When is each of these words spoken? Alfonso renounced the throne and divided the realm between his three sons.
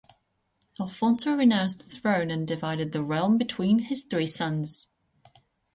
Alfonso 0.79 1.35
renounced 1.35 1.77
the 1.77 1.85
throne 1.99 2.31
and 2.31 2.47
divided 2.47 2.91
the 2.91 3.03
realm 3.03 3.37
between 3.37 3.77
his 3.77 4.03
three 4.03 4.25
sons. 4.25 4.89